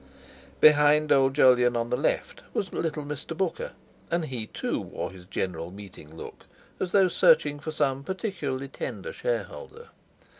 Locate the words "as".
6.79-6.91